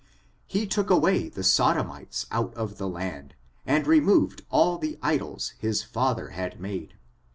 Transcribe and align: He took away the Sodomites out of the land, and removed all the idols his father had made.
He 0.47 0.65
took 0.65 0.89
away 0.89 1.29
the 1.29 1.43
Sodomites 1.43 2.25
out 2.31 2.55
of 2.55 2.79
the 2.79 2.87
land, 2.87 3.35
and 3.67 3.85
removed 3.85 4.41
all 4.49 4.79
the 4.79 4.97
idols 5.03 5.53
his 5.59 5.83
father 5.83 6.29
had 6.29 6.59
made. 6.59 6.95